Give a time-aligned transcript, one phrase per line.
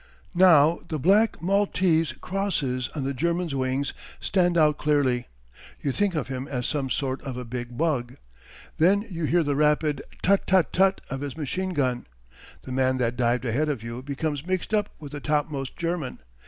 [0.33, 5.27] Now the black Maltese crosses on the German's wings stand out clearly.
[5.79, 8.17] You think of him as some sort of a big bug.
[8.79, 12.07] Then you hear the rapid tut tut tut of his machine gun.
[12.63, 16.17] The man that dived ahead of you becomes mixed up with the topmost German.